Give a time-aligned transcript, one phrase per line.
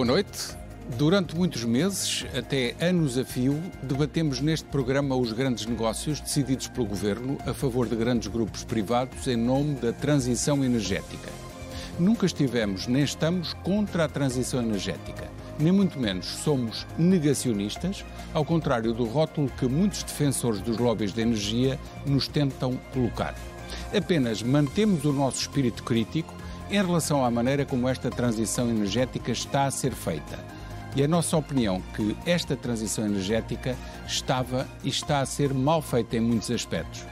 [0.00, 0.56] Boa noite.
[0.96, 6.86] Durante muitos meses, até anos a fio, debatemos neste programa os grandes negócios decididos pelo
[6.86, 11.28] governo a favor de grandes grupos privados em nome da transição energética.
[11.98, 15.28] Nunca estivemos nem estamos contra a transição energética,
[15.58, 21.20] nem muito menos somos negacionistas, ao contrário do rótulo que muitos defensores dos lobbies de
[21.20, 23.34] energia nos tentam colocar.
[23.94, 26.39] Apenas mantemos o nosso espírito crítico
[26.70, 30.38] em relação à maneira como esta transição energética está a ser feita.
[30.94, 33.76] E a nossa opinião que esta transição energética
[34.06, 37.04] estava e está a ser mal feita em muitos aspectos.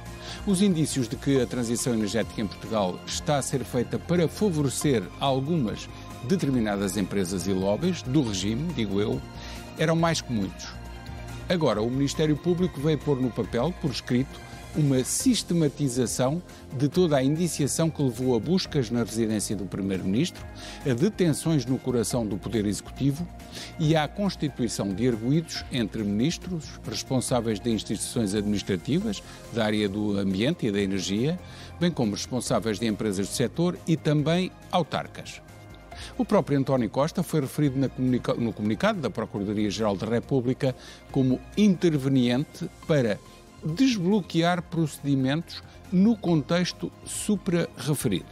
[0.46, 5.02] Os indícios de que a transição energética em Portugal está a ser feita para favorecer
[5.20, 5.88] algumas
[6.24, 9.20] determinadas empresas e lobbies do regime, digo eu,
[9.76, 10.68] eram mais que muitos.
[11.48, 14.40] Agora, o Ministério Público veio pôr no papel, por escrito,
[14.76, 16.42] uma sistematização
[16.76, 20.44] de toda a indiciação que levou a buscas na residência do Primeiro-Ministro,
[20.88, 23.26] a detenções no coração do Poder Executivo
[23.78, 30.66] e à constituição de arguídos entre ministros, responsáveis de instituições administrativas da área do ambiente
[30.66, 31.38] e da energia,
[31.80, 35.40] bem como responsáveis de empresas do setor e também autarcas.
[36.16, 37.90] O próprio António Costa foi referido
[38.38, 40.74] no comunicado da Procuradoria-Geral da República
[41.10, 43.18] como interveniente para
[43.64, 48.26] desbloquear procedimentos no contexto supra-referido.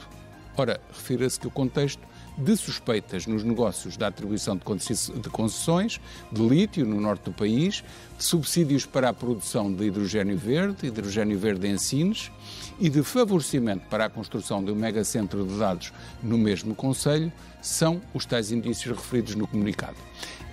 [0.56, 2.02] Ora, refira-se que o contexto
[2.36, 7.82] de suspeitas nos negócios da atribuição de concessões de lítio no norte do país,
[8.18, 12.30] subsídios para a produção de hidrogênio verde, hidrogênio verde em Sines
[12.78, 15.92] e de favorecimento para a construção de um megacentro de dados
[16.22, 17.32] no mesmo Conselho,
[17.62, 19.96] são os tais indícios referidos no comunicado.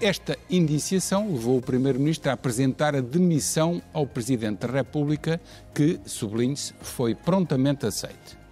[0.01, 5.39] Esta indiciação levou o Primeiro-Ministro a apresentar a demissão ao Presidente da República,
[5.73, 8.42] que, sublinhe-se, foi prontamente aceite.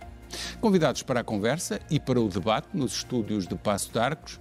[0.59, 4.39] Convidados para a conversa e para o debate nos estúdios de Passo de Arcos,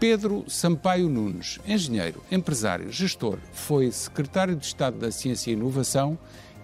[0.00, 6.18] Pedro Sampaio Nunes, engenheiro, empresário, gestor, foi secretário de Estado da Ciência e Inovação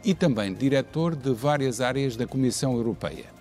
[0.04, 3.34] e também diretor de várias áreas da Comissão Europeia.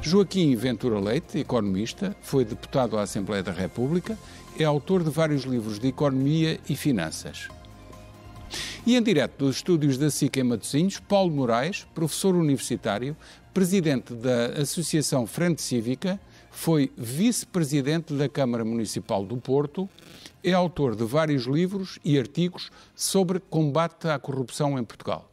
[0.00, 4.16] Joaquim Ventura Leite, economista, foi deputado à Assembleia da República
[4.58, 7.48] é autor de vários livros de economia e finanças.
[8.84, 13.16] E em direto dos estúdios da SIC em Matosinhos, Paulo Moraes, professor universitário,
[13.52, 16.18] presidente da Associação Frente Cívica,
[16.50, 19.88] foi vice-presidente da Câmara Municipal do Porto,
[20.44, 25.30] é autor de vários livros e artigos sobre combate à corrupção em Portugal.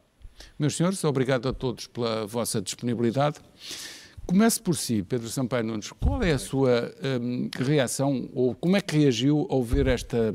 [0.58, 3.38] Meus senhores, obrigado a todos pela vossa disponibilidade.
[4.26, 5.90] Comece por si, Pedro Sampaio Nunes.
[5.92, 10.32] Qual é a sua um, reação, ou como é que reagiu ao ver esta,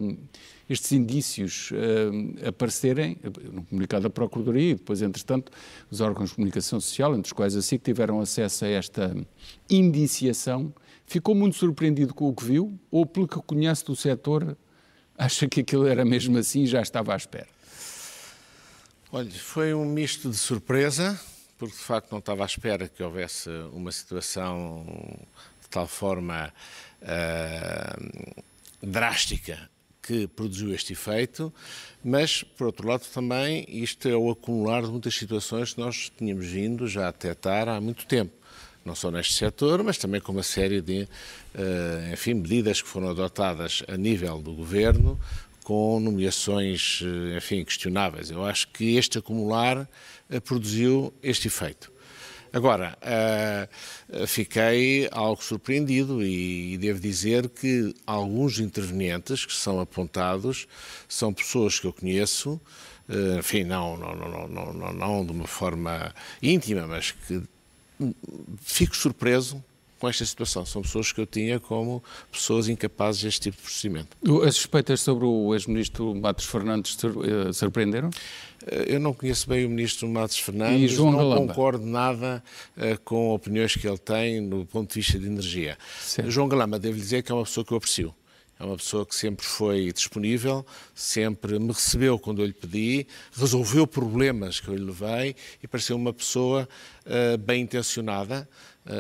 [0.70, 3.18] estes indícios um, aparecerem
[3.52, 5.52] no comunicado da Procuradoria e depois, entretanto,
[5.90, 9.16] os órgãos de comunicação social, entre os quais a SIC, tiveram acesso a esta
[9.70, 10.74] indiciação?
[11.06, 14.58] Ficou muito surpreendido com o que viu ou, pelo que conhece do setor,
[15.18, 17.48] acha que aquilo era mesmo assim e já estava à espera?
[19.12, 21.20] Olha, foi um misto de surpresa,
[21.58, 24.84] porque de facto não estava à espera que houvesse uma situação
[25.62, 26.52] de tal forma
[27.02, 28.44] uh,
[28.82, 29.70] drástica
[30.06, 31.52] que produziu este efeito,
[32.04, 36.46] mas, por outro lado, também isto é o acumular de muitas situações que nós tínhamos
[36.46, 38.32] vindo já a detectar há muito tempo.
[38.86, 43.10] Não só neste setor, mas também com uma série de uh, enfim, medidas que foram
[43.10, 45.20] adotadas a nível do governo,
[45.64, 48.30] com nomeações, eh, enfim, questionáveis.
[48.30, 49.90] Eu acho que este acumular
[50.30, 51.92] eh, produziu este efeito.
[52.56, 60.66] Agora, uh, fiquei algo surpreendido e, e, devo dizer que alguns intervenientes que são apontados
[61.06, 62.54] são pessoas que eu conheço,
[63.10, 67.44] uh, enfim, não, não, não, não, não, não de uma forma íntima, mas que
[68.62, 69.62] fico surpreso
[70.00, 70.66] com esta situação.
[70.66, 74.18] São pessoas que eu tinha como pessoas incapazes deste tipo de procedimento.
[74.46, 78.10] As suspeitas sobre o ex-ministro Matos Fernandes eh, surpreenderam?
[78.88, 81.48] Eu não conheço bem o ministro Matos Fernandes, e João não Galamba.
[81.48, 82.44] concordo nada
[82.78, 85.78] uh, com opiniões que ele tem no ponto de vista de energia.
[86.00, 86.32] Certo.
[86.32, 88.14] João Galamba, devo dizer que é uma pessoa que eu aprecio
[88.60, 93.86] É uma pessoa que sempre foi disponível, sempre me recebeu quando eu lhe pedi, resolveu
[93.86, 96.68] problemas que eu lhe levei e pareceu uma pessoa
[97.06, 98.48] uh, bem intencionada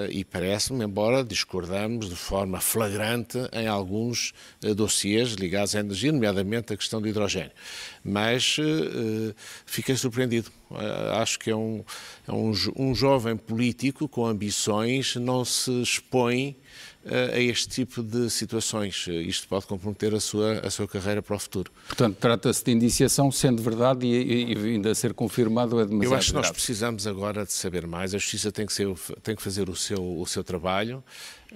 [0.09, 4.33] e parece-me, embora discordamos de forma flagrante em alguns
[4.63, 7.51] uh, dossiês ligados à energia, nomeadamente a questão do hidrogênio.
[8.03, 8.57] Mas
[9.65, 10.51] fiquei surpreendido.
[11.19, 11.83] acho que é, um,
[12.27, 16.55] é um, um jovem político com ambições, não se expõe
[17.33, 19.05] a este tipo de situações.
[19.07, 21.71] Isto pode comprometer a sua, a sua carreira para o futuro.
[21.87, 26.17] Portanto, trata-se de indiciação, sendo verdade e, e vindo a ser confirmado, é demasiado Eu
[26.17, 28.15] acho que nós precisamos agora de saber mais.
[28.15, 28.87] A Justiça tem que, ser,
[29.21, 31.03] tem que fazer o seu, o seu trabalho.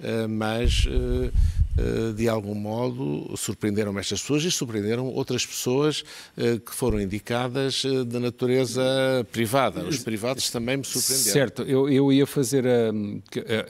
[0.02, 1.30] Eh, mas eh,
[1.76, 6.04] eh, de algum modo surpreenderam estas pessoas e surpreenderam outras pessoas
[6.36, 8.82] que foram indicadas de natureza
[9.30, 9.84] privada.
[9.84, 11.32] Os privados também me surpreenderam.
[11.32, 12.90] Certo, eu, eu ia fazer a,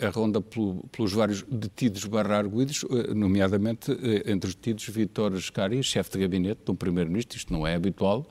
[0.02, 2.84] a, a ronda pelo, pelos vários detidos barra arguídos,
[3.14, 3.90] nomeadamente
[4.26, 8.26] entre os detidos Vítor Scari, chefe de gabinete um primeiro-ministro, isto não é habitual,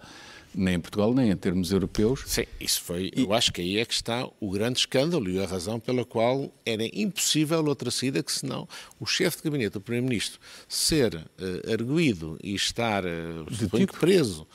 [0.54, 2.24] nem em Portugal, nem em termos europeus.
[2.25, 3.12] Sim, isso foi.
[3.16, 3.24] E...
[3.24, 6.51] Eu acho que aí é que está o grande escândalo e a razão pela qual
[6.66, 8.68] era impossível outra saída que senão
[9.00, 14.48] o chefe de gabinete do Primeiro-Ministro ser uh, arguído e estar uh, preso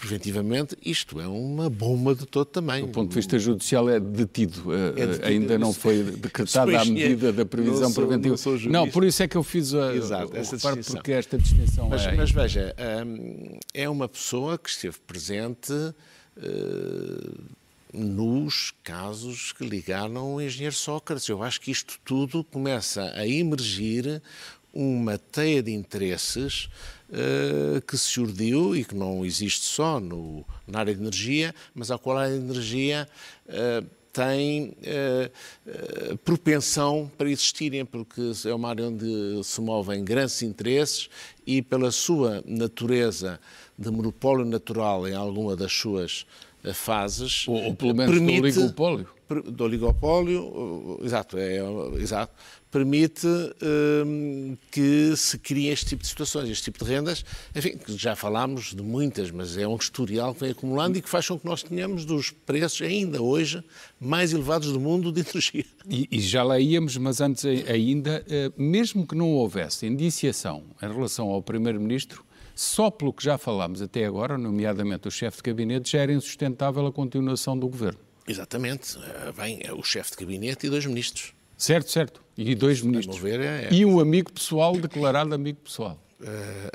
[0.00, 2.86] preventivamente, isto é uma bomba de todo tamanho.
[2.86, 6.84] Do ponto de vista judicial é detido, eh, é detido ainda não foi decretada a
[6.86, 8.36] medida da previsão não sou, preventiva.
[8.64, 10.94] Não, não, por isso é que eu fiz a, Exato, essa distinção.
[10.94, 12.12] porque esta distinção mas, é...
[12.12, 12.74] Mas veja,
[13.06, 17.44] hum, é uma pessoa que esteve presente uh,
[17.92, 21.28] nos casos que ligaram o engenheiro Sócrates.
[21.28, 24.22] Eu acho que isto tudo começa a emergir
[24.72, 26.68] uma teia de interesses
[27.10, 31.90] uh, que se urdiu e que não existe só no, na área de energia, mas
[31.90, 33.08] a qual a energia
[33.48, 41.08] uh, tem uh, propensão para existirem, porque é uma área onde se movem grandes interesses
[41.46, 43.40] e pela sua natureza
[43.78, 46.26] de monopólio natural em alguma das suas
[46.74, 47.46] fases.
[47.48, 49.08] Ou, ou pelo menos permite, do oligopólio.
[49.46, 51.58] Do oligopólio, exato, é,
[52.00, 52.34] exato
[52.70, 53.26] permite
[54.06, 57.24] hum, que se crie este tipo de situações, este tipo de rendas,
[57.54, 61.26] enfim, já falámos de muitas, mas é um historial que vem acumulando e que faz
[61.26, 63.62] com que nós tenhamos dos preços ainda hoje
[64.00, 65.64] mais elevados do mundo de energia.
[65.88, 70.92] E, e já lá íamos, mas antes ainda, eh, mesmo que não houvesse indiciação em
[70.92, 72.24] relação ao Primeiro-Ministro,
[72.54, 76.86] só pelo que já falámos até agora, nomeadamente o chefe de gabinete, já era insustentável
[76.86, 77.98] a continuação do governo.
[78.28, 78.98] Exatamente.
[79.36, 81.32] Bem, é o chefe de gabinete e dois ministros.
[81.56, 82.22] Certo, certo.
[82.40, 83.18] E dois ministros.
[83.18, 83.68] Ver, é...
[83.70, 86.02] E um amigo pessoal, declarado amigo pessoal.
[86.20, 86.24] Uh,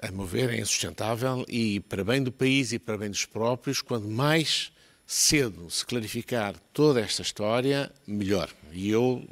[0.07, 3.81] a meu ver, é insustentável e, para bem do país e para bem dos próprios,
[3.81, 4.71] quando mais
[5.07, 8.49] cedo se clarificar toda esta história, melhor.
[8.71, 9.23] E eu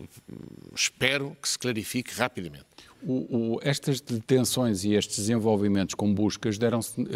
[0.75, 2.65] espero que se clarifique rapidamente.
[3.03, 7.07] O, o, estas detenções e estes desenvolvimentos com buscas deram-se uh,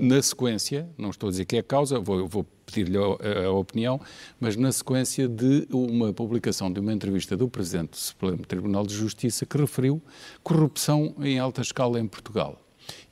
[0.00, 3.52] na sequência, não estou a dizer que é a causa, vou, vou pedir-lhe a, a,
[3.52, 4.00] opinião,
[4.40, 8.94] mas na sequência de uma publicação de uma entrevista do Presidente do Supremo Tribunal de
[8.94, 10.02] Justiça que referiu
[10.42, 12.58] corrupção em alta escala em Portugal.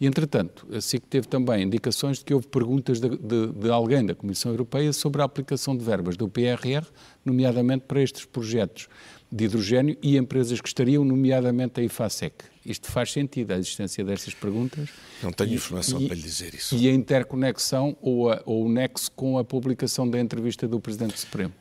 [0.01, 4.05] E, entretanto, a SIC teve também indicações de que houve perguntas de, de, de, alguém
[4.05, 6.87] da Comissão Europeia sobre a aplicação de verbas do PRR,
[7.25, 8.89] nomeadamente para estes projetos
[9.31, 12.35] de hidrogênio e empresas que estariam, nomeadamente a IFASEC.
[12.65, 14.89] Isto faz sentido, a existência destas perguntas?
[15.23, 16.77] Não tenho e, informação e, para lhe dizer isso.
[16.77, 21.19] E a interconexão ou, a, ou o nexo com a publicação da entrevista do Presidente
[21.19, 21.55] Supremo?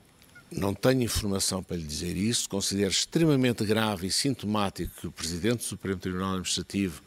[0.52, 2.50] Não tenho informação para lhe dizer isso.
[2.50, 7.04] Considero extremamente grave e sintomático que o Presidente do Supremo Tribunal Administrativo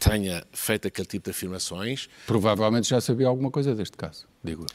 [0.00, 2.08] tenha feito aquele tipo de afirmações.
[2.26, 4.66] Provavelmente já sabia alguma coisa deste caso, digo.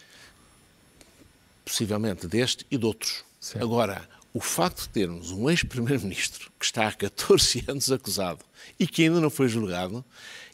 [1.66, 3.26] Possivelmente deste e de outros.
[3.42, 3.64] Certo.
[3.64, 8.46] Agora, o facto de termos um ex-primeiro-ministro que está há 14 anos acusado
[8.80, 10.06] e que ainda não foi julgado,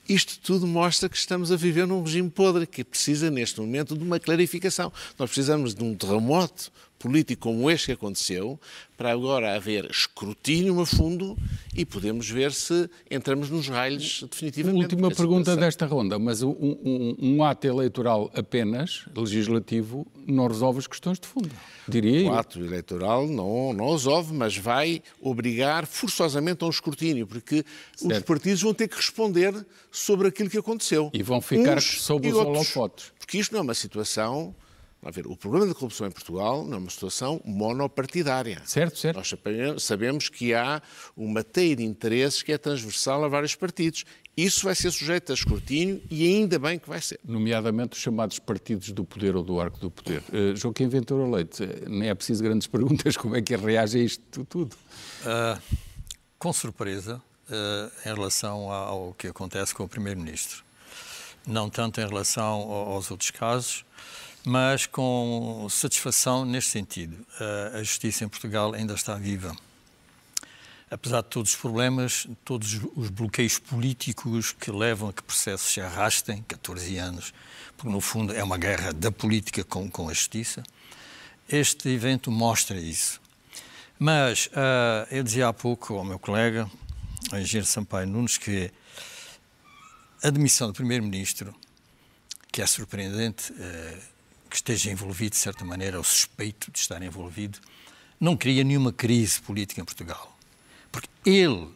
[0.08, 4.04] isto tudo mostra que estamos a viver num regime podre que precisa, neste momento, de
[4.04, 4.92] uma clarificação.
[5.18, 8.60] Nós precisamos de um terremoto político como este que aconteceu,
[8.96, 11.36] para agora haver escrutínio a fundo
[11.76, 14.94] e podemos ver se entramos nos raios definitivamente.
[14.94, 20.88] Última pergunta desta ronda, mas um, um, um, ato eleitoral apenas, legislativo, não resolve as
[20.88, 21.50] questões de fundo,
[21.88, 27.66] diria O ato eleitoral não, não resolve, mas vai obrigar forçosamente a um escrutínio, porque
[27.96, 28.16] certo.
[28.16, 31.10] os partidos vão ter que responder sobre aquilo que aconteceu.
[31.12, 33.12] E vão ficar Uns sob os holofotes.
[33.18, 34.54] Porque isto não é uma situação
[35.04, 38.62] a ver, o problema da corrupção em Portugal não é uma situação monopartidária.
[38.66, 39.18] Certo, certo.
[39.18, 40.82] Nós sabemos que há
[41.18, 44.06] uma teia de interesses que é transversal a vários partidos.
[44.38, 47.20] Isso vai ser sujeito a escrutínio e ainda bem que vai ser.
[47.24, 50.24] Nomeadamente os chamados partidos do poder ou do arco do poder.
[50.30, 54.04] Uh, Joaquim Ventura Leite, uh, nem é preciso grandes perguntas, como é que reage a
[54.04, 54.76] isto tudo?
[55.24, 55.62] Uh,
[56.40, 60.64] com surpresa, uh, em relação ao que acontece com o Primeiro-Ministro.
[61.46, 63.84] Não tanto em relação aos outros casos,
[64.46, 67.26] mas com satisfação neste sentido.
[67.74, 69.56] A justiça em Portugal ainda está viva.
[70.90, 75.80] Apesar de todos os problemas, todos os bloqueios políticos que levam a que processos se
[75.80, 77.34] arrastem, 14 anos,
[77.78, 80.62] porque no fundo é uma guerra da política com, com a justiça,
[81.48, 83.22] este evento mostra isso.
[83.98, 86.70] Mas uh, eu dizia há pouco ao meu colega,
[87.32, 88.72] o engenheiro Sampaio Nunes, que
[90.24, 91.56] a demissão do Primeiro-Ministro,
[92.52, 94.12] que é surpreendente uh,
[94.52, 97.58] que esteja envolvido, de certa maneira, ou suspeito de estar envolvido,
[98.20, 100.38] não cria nenhuma crise política em Portugal.
[100.92, 101.70] Porque ele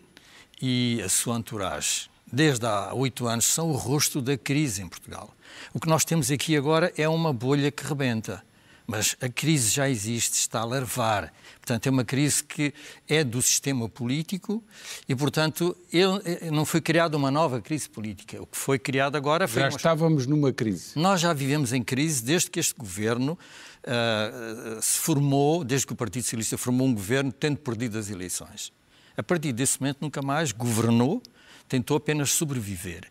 [0.62, 5.34] e a sua entourage, desde há oito anos, são o rosto da crise em Portugal.
[5.74, 8.44] O que nós temos aqui agora é uma bolha que rebenta.
[8.88, 11.34] Mas a crise já existe, está a larvar.
[11.56, 12.74] Portanto, é uma crise que
[13.08, 14.64] é do sistema político
[15.10, 18.42] e, portanto, ele, eh, não foi criada uma nova crise política.
[18.42, 19.62] O que foi criado agora foi.
[19.62, 19.78] Já uma...
[19.78, 20.92] estávamos numa crise.
[20.96, 23.38] Nós já vivemos em crise desde que este governo
[23.86, 28.72] uh, se formou, desde que o Partido Socialista formou um governo, tendo perdido as eleições.
[29.18, 31.24] A partir desse momento, nunca mais governou
[31.68, 33.06] tentou apenas sobreviver.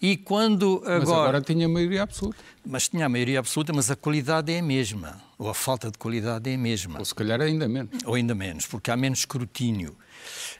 [0.00, 0.98] E quando agora...
[0.98, 2.38] Mas agora tinha maioria absoluta.
[2.66, 5.98] Mas tinha a maioria absoluta, mas a qualidade é a mesma, ou a falta de
[5.98, 6.98] qualidade é a mesma.
[6.98, 7.90] Ou se calhar ainda menos.
[8.04, 9.96] Ou ainda menos, porque há menos escrutínio.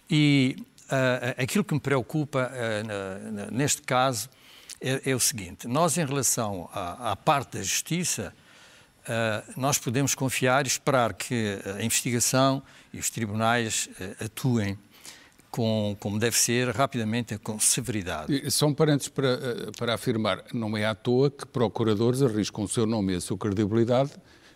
[0.08, 0.56] E
[0.90, 4.28] uh, aquilo que me preocupa uh, neste caso
[4.80, 8.34] é, é, o seguinte, nós em relação à, à parte da justiça,
[9.02, 13.88] uh, nós podemos confiar e esperar que a investigação e os tribunais
[14.22, 14.76] atuem
[15.50, 18.50] com, como deve ser, rapidamente, com severidade.
[18.50, 22.86] São parentes para, eh, para afirmar, não é à toa que procuradores arriscam o seu
[22.86, 24.12] nome e a sua credibilidade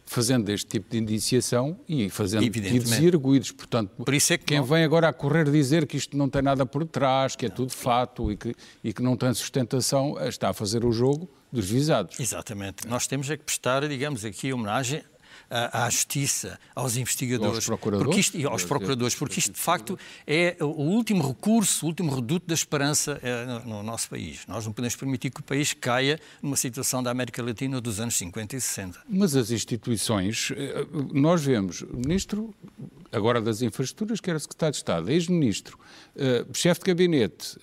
[0.06, 3.50] fazendo este tipo de indiciação e fazendo pedidos e arguídos.
[3.50, 4.64] Portanto, por isso é que quem não...
[4.64, 7.56] vem agora a correr dizer que isto não tem nada por trás, que é não.
[7.56, 11.68] tudo fato e que, e que não tem sustentação, está a fazer o jogo dos
[11.70, 12.20] visados.
[12.20, 12.86] Exatamente.
[12.86, 15.02] Nós temos é que prestar, digamos, aqui homenagem
[15.50, 19.98] à, justiça, aos investigadores, aos procuradores, porque isto, e aos procuradores, porque isto de facto
[20.26, 24.40] é o último recurso, o último reduto da esperança é, no, nosso país.
[24.46, 28.16] Nós não podemos permitir que o país caia numa situação da América Latina dos anos
[28.16, 29.00] 50 e 60.
[29.08, 32.54] Mas as instituições, eh, nós vemos o ministro
[33.12, 35.78] agora das infraestruturas, que era secretário de Estado, ex-ministro,
[36.16, 37.56] uh, chefe de gabinete,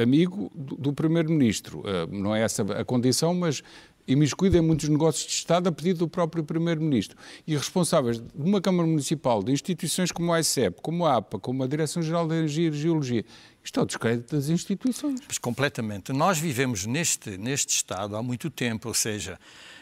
[0.00, 1.82] amigo do, primeiro-ministro.
[2.10, 3.62] Não é essa a condição, mas
[4.06, 7.16] imiscuído em muitos negócios de Estado a pedido do próprio Primeiro-Ministro.
[7.46, 11.62] E responsáveis de uma Câmara Municipal, de instituições como a ICEP, como a APA, como
[11.62, 13.24] a Direção-Geral de Energia e Geologia,
[13.64, 15.20] isto é o descrédito das instituições.
[15.40, 16.12] Completamente.
[16.12, 19.38] Nós vivemos neste, neste Estado há muito tempo, ou seja,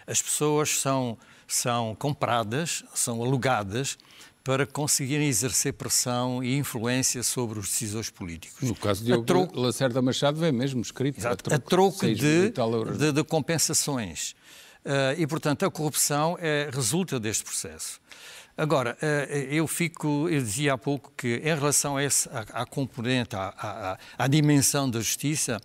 [0.07, 3.99] as pessoas são, são compradas, são alugadas
[4.45, 8.69] para conseguirem exercer pressão e influência sobre os decisores políticos.
[8.69, 9.59] No caso de Diogo troco...
[9.59, 12.51] Lacerda Machado vem mesmo escrito Exato, a troco, a troco de,
[12.99, 14.35] de, de, compensações.
[14.85, 18.01] Uh, e, portanto, a corrupção é, resulta deste processo.
[18.57, 22.67] Agora, uh, eu fico, eu dizia há pouco que em relação a esse, à, à
[22.67, 25.61] componente, à, à, à dimensão da justiça,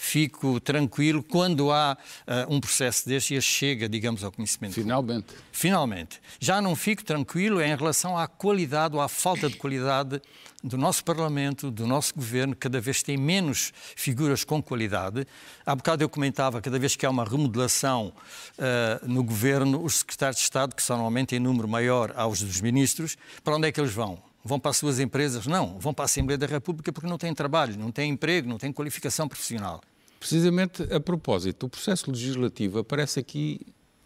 [0.00, 1.94] fico tranquilo quando há
[2.26, 4.72] uh, um processo deste e chega, digamos, ao conhecimento.
[4.72, 5.26] Finalmente.
[5.52, 6.20] Finalmente.
[6.40, 10.20] Já não fico tranquilo em relação à qualidade ou à falta de qualidade
[10.64, 15.26] do nosso Parlamento, do nosso Governo, cada vez tem menos figuras com qualidade.
[15.66, 18.10] Há bocado eu comentava, cada vez que há uma remodelação
[18.58, 22.60] uh, no Governo, os secretários de Estado, que são normalmente em número maior aos dos
[22.62, 24.29] ministros, para onde é que eles vão?
[24.44, 25.46] Vão para as suas empresas?
[25.46, 28.58] Não, vão para a Assembleia da República porque não têm trabalho, não têm emprego, não
[28.58, 29.80] têm qualificação profissional.
[30.18, 33.60] Precisamente a propósito, o processo legislativo aparece aqui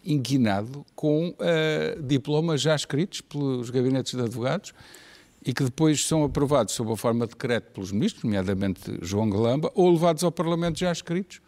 [0.05, 4.75] inquinado com uh, diplomas já escritos pelos gabinetes de advogados
[5.45, 9.71] e que depois são aprovados sob a forma de decreto pelos ministros, nomeadamente João Galamba,
[9.75, 11.41] ou levados ao Parlamento já escritos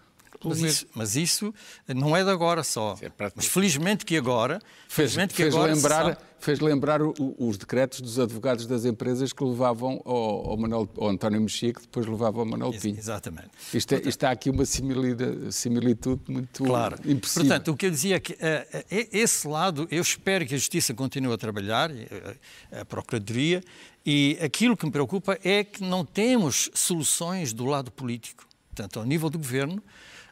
[0.45, 1.55] mas isso, mas isso,
[1.89, 2.97] não é de agora só.
[3.01, 4.61] É mas felizmente que agora.
[4.89, 9.33] Fez, felizmente que fez agora lembrar, fez lembrar o, os decretos dos advogados das empresas
[9.33, 12.99] que levavam ao, ao, Manuel, ao António Mexia, que depois levava ao Manuel Pinho.
[12.99, 13.51] Exatamente.
[13.73, 16.97] Isto, é, isto há aqui uma similitude, similitude muito claro.
[17.05, 17.49] impossível.
[17.49, 18.37] Portanto, o que eu dizia é que uh,
[18.91, 21.91] esse lado, eu espero que a Justiça continue a trabalhar,
[22.73, 23.63] a Procuradoria,
[24.05, 28.47] e aquilo que me preocupa é que não temos soluções do lado político.
[28.69, 29.83] Portanto, ao nível do governo,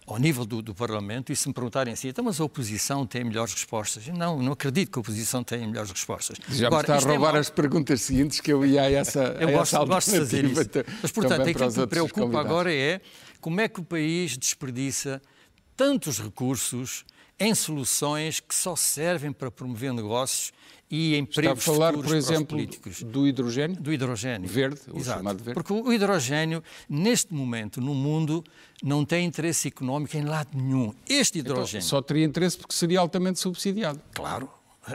[0.06, 3.24] ao nível do, do, Parlamento e se me perguntarem assim, então, mas a oposição tem
[3.24, 4.06] melhores respostas?
[4.08, 6.36] Não, não acredito que a oposição tenha melhores respostas.
[6.50, 8.90] Já Agora, me está a é roubar é as perguntas seguintes que eu ia a
[8.90, 10.70] essa Eu a gosto, essa gosto de fazer isso.
[11.00, 13.00] Mas, portanto, aquilo que me preocupa agora é
[13.40, 15.22] como é que o país desperdiça
[15.76, 17.04] tantos recursos
[17.38, 20.52] em soluções que só servem para promover negócios
[20.90, 23.02] e empregos Está a falar, por exemplo, políticos.
[23.02, 23.80] do hidrogênio?
[23.80, 24.48] Do hidrogênio.
[24.48, 25.18] Verde, o Exato.
[25.18, 25.54] chamado verde.
[25.54, 28.44] Porque o hidrogênio, neste momento, no mundo,
[28.82, 30.94] não tem interesse económico em lado nenhum.
[31.08, 31.84] Este hidrogênio...
[31.84, 34.00] Só teria interesse porque seria altamente subsidiado.
[34.12, 34.48] Claro.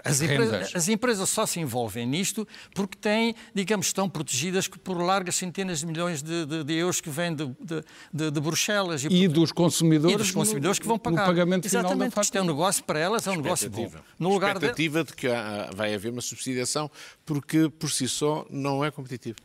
[0.05, 0.47] As Rendas.
[0.47, 5.79] empresas, as empresas só se envolvem nisto porque têm, digamos, estão protegidas por largas centenas
[5.79, 9.03] de milhões de, de- de euros que vêm de, de- de- de Bruxelas.
[9.03, 11.21] E dos consumidores, e dos consumidores no- que vão pagar.
[11.21, 13.81] no pagamento final da Exatamente, isto é um negócio para elas, é um negócio bom.
[13.83, 14.05] Expectativa.
[14.19, 16.89] No lugar de, Expectativa de que há- vai haver uma subsidiação,
[17.25, 19.37] porque por si só não é competitivo.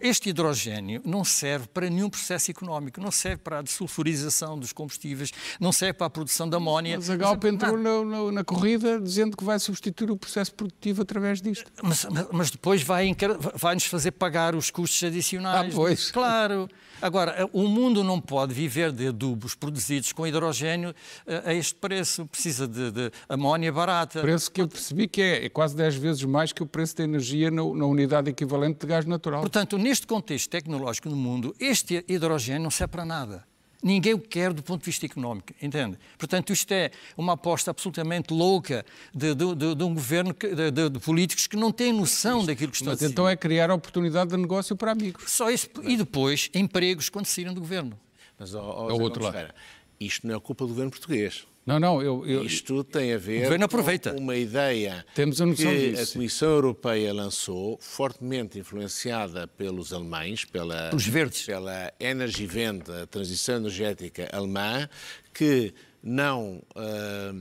[0.00, 5.30] Este hidrogênio não serve para nenhum processo económico, não serve para a desulfurização dos combustíveis,
[5.60, 6.96] não serve para a produção de amónia.
[6.96, 11.02] Mas a Galp entrou na, na- na corrida dizendo que vai substituir o processo produtivo
[11.02, 11.70] através disto.
[11.82, 13.14] Mas, mas- depois vai,
[13.54, 15.72] vai-nos fazer pagar os custos adicionais.
[15.72, 16.10] Ah, pois.
[16.10, 16.68] Claro.
[17.00, 20.94] Agora, o mundo não pode viver de adubos produzidos com hidrogênio
[21.26, 22.26] eh, a este preço.
[22.26, 24.20] Precisa de, de amónia barata.
[24.20, 27.04] Preço que eu percebi que é, é quase 10 vezes mais que o preço da
[27.04, 29.40] energia na, na unidade equivalente de gás natural.
[29.40, 33.51] Portanto, neste contexto tecnológico no mundo, este hidrogênio não serve para nada.
[33.82, 35.98] Ninguém o quer do ponto de vista económico, entende?
[36.16, 40.70] Portanto, isto é uma aposta absolutamente louca de, de- de- de um governo, que- de,
[40.70, 43.10] de- de políticos que não têm noção daquilo que estão a Mas dizer.
[43.10, 45.24] então é criar oportunidade de negócio para amigos.
[45.30, 47.98] Só isso, e depois empregos quando saírem do governo.
[48.38, 49.52] Mas, ó, É o outro lado.
[49.98, 51.44] Isto não é culpa do governo português.
[51.64, 53.46] Não, não, eu, eu- Isto tem a ver
[54.12, 56.10] com uma ideia Temos a noção que disso.
[56.10, 61.42] a Comissão Europeia lançou, fortemente influenciada pelos alemães, pela, Pelos verdes.
[61.44, 64.88] pela Energiewende, a transição energética alemã,
[65.32, 67.32] que não ah,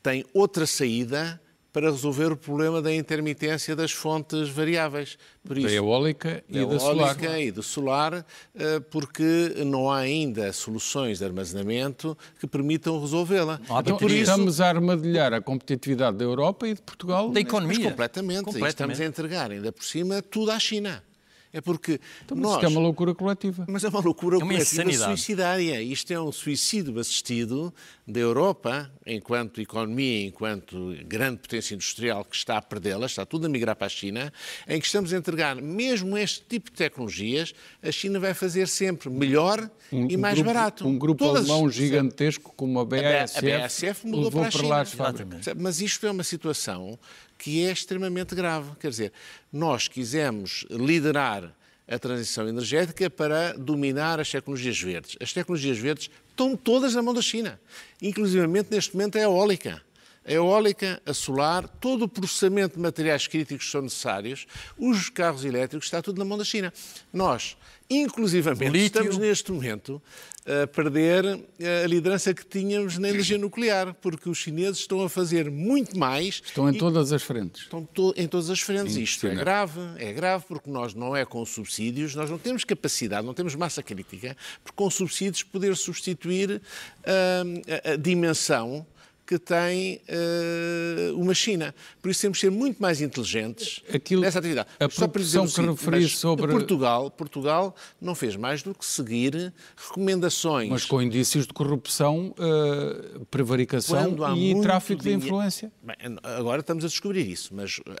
[0.00, 1.40] tem outra saída
[1.72, 5.16] para resolver o problema da intermitência das fontes variáveis.
[5.44, 7.06] Por da isso, eólica e da da solar.
[7.16, 13.60] eólica e do solar, eh, porque não há ainda soluções de armazenamento que permitam resolvê-la.
[13.64, 17.28] Então, estamos a armadilhar a competitividade da Europa e de Portugal.
[17.28, 17.90] Da Mas economia.
[17.90, 18.58] completamente.
[18.58, 21.02] E estamos a entregar ainda por cima tudo à China.
[21.52, 22.54] É porque Então, mas nós...
[22.56, 23.64] Isto é uma loucura coletiva.
[23.68, 25.04] Mas é uma loucura É uma coletiva insanidade.
[25.04, 25.82] suicidária.
[25.82, 27.74] Isto é um suicídio assistido
[28.06, 33.48] da Europa, enquanto economia, enquanto grande potência industrial que está a perdê-la, está tudo a
[33.48, 34.32] migrar para a China,
[34.68, 39.10] em que estamos a entregar mesmo este tipo de tecnologias, a China vai fazer sempre
[39.10, 40.86] melhor e mais grupo, barato.
[40.88, 44.60] Um grupo Todas- alemão gigantesco como a BASF, a BASF mudou levou para a para
[44.60, 44.68] China.
[44.68, 45.34] lá as fábricas.
[45.34, 45.62] Percebe?
[45.62, 46.98] Mas isto é uma situação
[47.40, 48.72] que é extremamente grave.
[48.78, 49.12] Quer dizer,
[49.50, 51.50] nós quisemos liderar
[51.88, 55.16] a transição energética para dominar as tecnologias verdes.
[55.18, 57.58] As tecnologias verdes estão todas na mão da China.
[58.00, 59.82] Inclusivamente, neste momento, é a eólica.
[60.22, 65.42] A eólica, a solar, todo o processamento de materiais críticos que são necessários, os carros
[65.42, 66.70] elétricos, está tudo na mão da China.
[67.10, 67.56] Nós,
[67.90, 70.00] inclusivamente, estamos neste momento
[70.46, 71.24] a perder
[71.58, 75.98] eh, a liderança que tínhamos na energia nuclear, porque os chineses estão a fazer muito
[75.98, 76.40] mais.
[76.44, 77.62] Estão em todas as frentes.
[77.62, 78.96] Estão to- em todas as frentes.
[78.96, 83.26] Isto é grave, é grave porque nós não é com subsídios, nós não temos capacidade,
[83.26, 86.62] não temos massa crítica, por com subsídios poder substituir
[87.06, 88.86] hum, a, a dimensão
[89.30, 91.72] que tem eh, uma China.
[92.02, 94.68] Por isso temos de ser muito mais inteligentes Aquilo- nessa atividade.
[94.80, 99.52] a só para dizer que referi sobre- Portugal, Portugal não fez mais do que seguir
[99.76, 105.70] recomendações Mas com indícios de corrupção, eh, prevaricação e tráfico de influência.
[105.80, 107.96] Bem, agora estamos a descobrir isso, mas eh,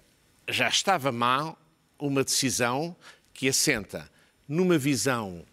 [0.48, 1.56] já estava mal
[1.96, 2.96] uma decisão
[3.32, 4.10] que assenta
[4.48, 5.44] numa visão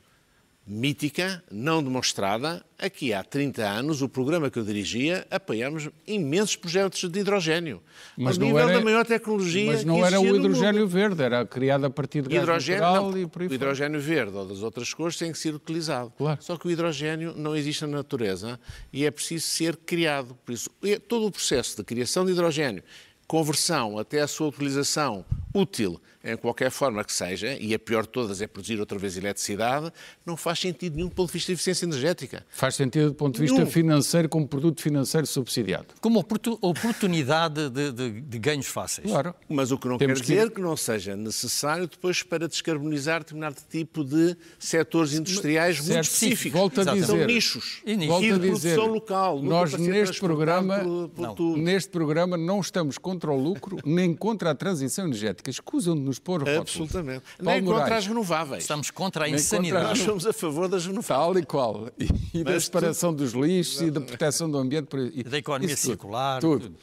[0.67, 2.63] mítica, não demonstrada.
[2.77, 7.81] Aqui há 30 anos, o programa que eu dirigia, apoiamos imensos projetos de hidrogênio.
[8.17, 11.45] Mas ao não nível era- da maior tecnologia Mas não era o hidrogênio verde, era
[11.45, 14.45] criado a partir de gás Hidrogênio, natural não, e por aí o hidrogênio verde ou
[14.45, 16.11] das outras cores tem que ser utilizado.
[16.17, 16.37] Claro.
[16.43, 18.59] Só que o hidrogênio não existe na natureza
[18.91, 20.35] e é preciso ser criado.
[20.45, 20.69] Por isso,
[21.07, 22.83] todo o processo de criação de hidrogênio,
[23.25, 28.09] conversão até a sua utilização útil em qualquer forma que seja, e a pior de
[28.09, 29.89] todas é produzir outra vez eletricidade,
[30.25, 32.45] não faz sentido nenhum do ponto de vista de eficiência energética.
[32.49, 33.71] Faz sentido do ponto de vista Nenhum.
[33.71, 35.85] financeiro como produto financeiro subsidiado.
[36.01, 39.07] Como oportu- oportunidade de, de- de ganhos fáceis.
[39.09, 39.33] Claro.
[39.47, 43.19] Mas o que não Temos quer que- dizer que não seja necessário depois para descarbonizar
[43.19, 46.03] determinado tipo de setores industriais muito Certo.
[46.07, 46.59] específicos.
[46.59, 47.25] Volto a São dizer.
[47.27, 47.81] nichos.
[47.85, 48.07] E nichos.
[48.07, 49.41] Volto E a de dizer, produção local.
[49.41, 50.79] nós neste programa,
[51.15, 55.46] por- por neste programa não estamos contra o lucro nem contra a transição energética.
[55.49, 56.59] Escusam de nos pôr rótulos.
[56.61, 57.23] Absolutamente.
[57.39, 58.03] Nem Paulo contra Moraes.
[58.03, 58.63] as renováveis.
[58.63, 59.83] Estamos contra a Nem insanidade.
[59.87, 61.07] Nós somos a favor das renováveis.
[61.07, 61.89] Tal e qual.
[61.99, 64.89] E, e da separação dos lixos e da proteção do ambiente.
[65.13, 65.77] E, da economia tudo.
[65.79, 66.61] circular, Tudo.
[66.69, 66.77] tudo.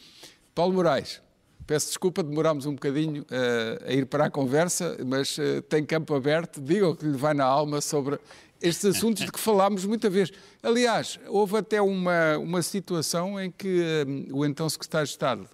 [0.55, 1.21] Paulo Moraes,
[1.67, 6.15] Peço desculpa, demorámos um bocadinho uh, a ir para a conversa, mas uh, tem campo
[6.15, 6.61] aberto.
[6.61, 8.19] Diga o que lhe vai na alma sobre
[8.61, 10.31] estes assuntos de que falámos muita vez.
[10.63, 13.81] Aliás, houve até uma, uma situação em que
[14.31, 15.49] uh, o então secretário de Estado,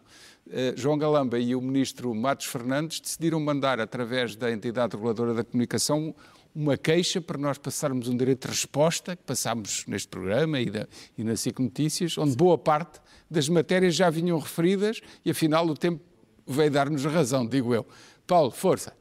[0.77, 6.15] João Galamba, e o ministro Matos Fernandes decidiram mandar, através da entidade reguladora da comunicação,
[6.55, 10.89] uma queixa para nós passarmos um direito de resposta, que passámos neste programa e, da,
[11.17, 15.77] e na SIC Notícias, onde boa parte das matérias já vinham referidas e afinal o
[15.77, 16.03] tempo
[16.47, 17.87] veio dar-nos razão, digo eu.
[18.27, 18.97] Paulo, força.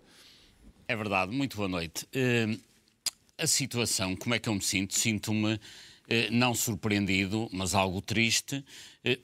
[0.88, 2.08] É verdade, muito boa noite.
[2.16, 2.60] Uh,
[3.38, 4.94] a situação, como é que eu me sinto?
[4.94, 5.60] Sinto-me uh,
[6.32, 8.64] não surpreendido, mas algo triste,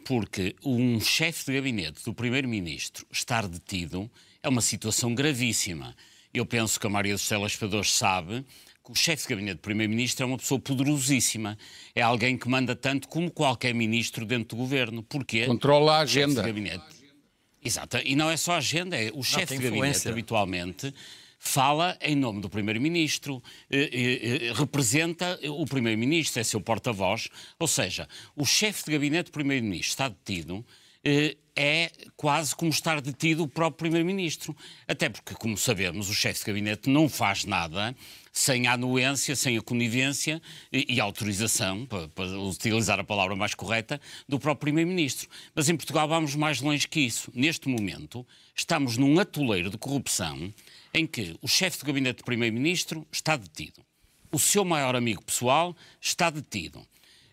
[0.05, 4.09] porque um chefe de gabinete do Primeiro-Ministro estar detido
[4.41, 5.95] é uma situação gravíssima.
[6.33, 8.45] Eu penso que a Maria dos Telespectadores sabe
[8.83, 11.57] que o chefe de gabinete do Primeiro-Ministro é uma pessoa poderosíssima.
[11.95, 15.01] É alguém que manda tanto como qualquer ministro dentro do governo.
[15.03, 15.45] Porquê?
[15.45, 16.43] Controla a agenda.
[17.63, 17.97] Exato.
[18.05, 20.93] E não é só a agenda, é o chefe de gabinete habitualmente
[21.37, 27.29] fala em nome do Primeiro-Ministro, eh, eh, eh, representa o Primeiro-Ministro, é seu porta-voz.
[27.59, 30.65] Ou seja, o chefe de gabinete do Primeiro-Ministro está detido
[31.07, 34.55] eh, é quase como estar detido o próprio Primeiro-Ministro.
[34.87, 37.95] Até porque, como sabemos, o chefe de gabinete não faz nada
[38.33, 40.41] sem a anuência, sem a conivência
[40.73, 45.29] e, e autorização, para, para, utilizar a palavra mais correta, do próprio Primeiro-Ministro.
[45.53, 47.31] Mas em Portugal vamos mais longe que isso.
[47.33, 50.51] Neste momento, estamos num atoleiro de corrupção
[50.95, 53.85] em que o chefe de gabinete do Primeiro-Ministro está detido.
[54.31, 56.87] O seu maior amigo pessoal está detido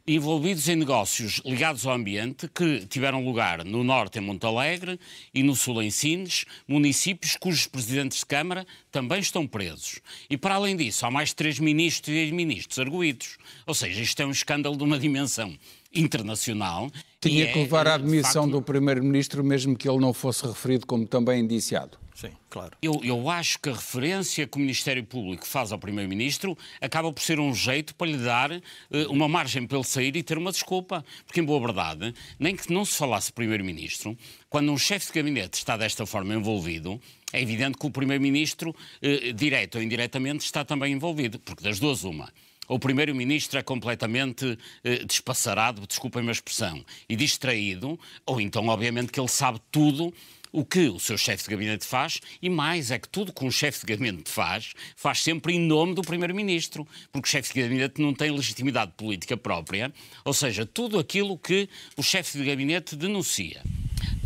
[0.06, 4.98] envolvidos em negócios ligados ao ambiente que tiveram lugar no norte em Monte Alegre
[5.32, 10.00] e no sul em Sines, municípios cujos presidentes de Câmara também estão presos.
[10.28, 13.38] E para além disso, há mais três ministros e ex-ministros arguídos.
[13.64, 15.56] Ou seja, isto é um escândalo de uma dimensão
[15.94, 16.90] internacional.
[17.20, 18.52] Tinha que levar à admissão facto...
[18.52, 22.02] do Primeiro-Ministro, mesmo que ele não fosse referido como também indiciado.
[22.14, 22.76] Sim, claro.
[22.82, 27.22] Eu, eu acho que a referência que o Ministério Público faz ao Primeiro-Ministro acaba por
[27.22, 28.60] ser um jeito para lhe dar uh,
[29.08, 31.04] uma margem para ele sair e ter uma desculpa.
[31.26, 34.16] Porque, em boa verdade, nem que não se falasse Primeiro-Ministro,
[34.48, 37.00] quando um chefe de gabinete está desta forma envolvido,
[37.32, 41.38] é evidente que o Primeiro-Ministro, uh, direto ou indiretamente, está também envolvido.
[41.38, 42.30] Porque das duas, uma
[42.68, 49.20] o primeiro-ministro é completamente eh, despassarado, desculpem a expressão, e distraído, ou então, obviamente, que
[49.20, 50.12] ele sabe tudo
[50.52, 53.50] o que o seu chefe de gabinete faz, e mais é que tudo que um
[53.50, 58.00] chefe de gabinete faz, faz sempre em nome do primeiro-ministro, porque o chefe de gabinete
[58.00, 59.92] não tem legitimidade política própria,
[60.24, 63.62] ou seja, tudo aquilo que o chefe de gabinete denuncia,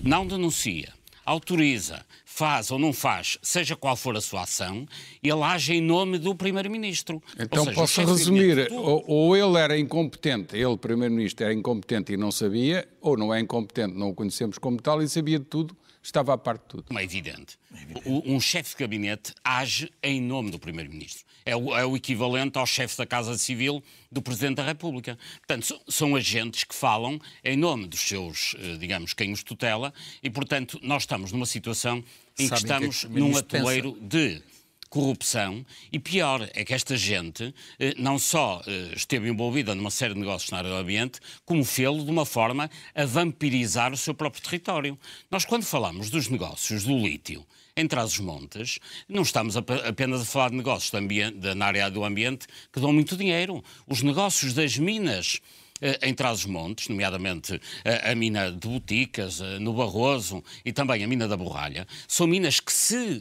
[0.02, 0.92] não denuncia,
[1.24, 2.04] autoriza,
[2.36, 4.86] faz ou não faz, seja qual for a sua ação,
[5.22, 7.22] ele age em nome do Primeiro-Ministro.
[7.38, 12.30] Então seja, posso resumir, ou, ou, ele era incompetente, ele, Primeiro-Ministro, era incompetente e não
[12.30, 16.34] sabia, ou não é incompetente, não o conhecemos como tal e sabia de tudo estava
[16.34, 16.84] à parte de tudo.
[16.84, 17.58] Como é evidente.
[17.74, 18.30] É evidente.
[18.30, 21.24] Um chefe de gabinete age em nome do Primeiro-Ministro.
[21.46, 25.16] É o, é o, equivalente ao chefe da Casa Civil do Presidente da República.
[25.38, 30.28] Portanto, são, agentes que falam em nome dos seus, eh, digamos, quem os tutela, e,
[30.28, 32.02] portanto, nós estamos numa situação
[32.36, 34.06] em Sabem que estamos que num atoleiro pensa.
[34.08, 34.42] de
[34.88, 40.14] corrupção e pior é que esta gente eh, não só eh, esteve envolvida numa série
[40.14, 44.14] de negócios na área do ambiente, como fê-lo de uma forma a vampirizar o seu
[44.14, 44.98] próprio território.
[45.30, 50.56] Nós, quando falamos dos negócios do lítio em Trás-os-Montes, não estamos apenas a falar de
[50.56, 53.62] negócios de ambiente, na área do ambiente que dão muito dinheiro.
[53.86, 55.40] Os negócios das minas
[55.80, 61.06] eh, em Trás-os-Montes, nomeadamente a, a, mina de Boticas, eh, no Barroso e também a
[61.06, 63.20] mina da Borralha, são minas que, se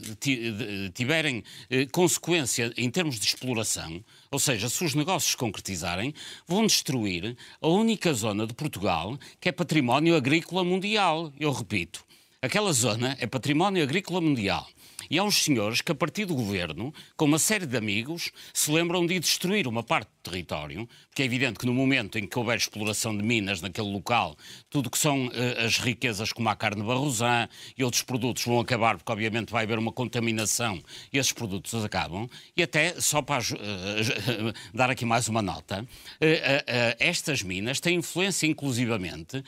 [0.93, 6.13] tiverem eh, consequência em termos de exploração, ou seja, se os negócios se concretizarem,
[6.47, 11.33] vão destruir a única zona de Portugal que é património agrícola mundial.
[11.37, 12.05] Eu repito,
[12.45, 14.67] aquela zona é património agrícola mundial.
[15.10, 18.71] E há uns senhores que, a partir do governo, com uma série de amigos, se
[18.71, 22.57] lembram de destruir uma parte território, porque é evidente que no momento em que houver
[22.57, 24.35] exploração de minas naquele local,
[24.69, 25.31] tudo que são uh,
[25.65, 29.77] as riquezas como a carne barrosã e outros produtos vão acabar, porque obviamente vai haver
[29.77, 30.81] uma contaminação
[31.13, 32.27] e esses produtos acabam.
[32.57, 35.85] E até, só para uh, dar aqui mais uma nota, uh,
[36.99, 39.43] estas minas têm influência inclusivamente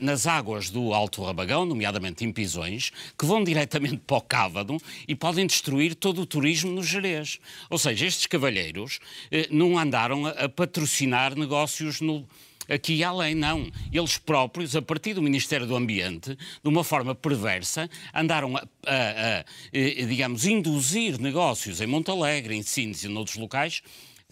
[0.00, 5.14] nas águas do Alto Rabagão, nomeadamente em Pisões, que vão diretamente para o Cávado e
[5.14, 7.38] podem destruir todo o turismo no Jerez.
[7.68, 8.98] Ou seja, estes cavalheiros
[9.30, 12.26] eh, não andaram a, a patrocinar negócios no,
[12.68, 13.70] aqui e além, não.
[13.92, 18.64] Eles próprios, a partir do Ministério do Ambiente, de uma forma perversa, andaram a, a,
[18.86, 23.82] a, a digamos, induzir negócios em Montalegre, em Sines e noutros locais,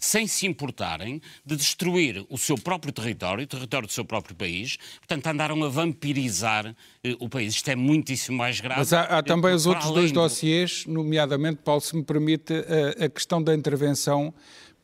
[0.01, 4.77] sem se importarem de destruir o seu próprio território, o território do seu próprio país.
[4.97, 7.53] Portanto, andaram a vampirizar eh, o país.
[7.53, 8.79] Isto é muitíssimo mais grave.
[8.79, 10.19] Mas há, há também os outros dois do...
[10.19, 14.33] dossiês, nomeadamente, Paulo, se me permite, a, a questão da intervenção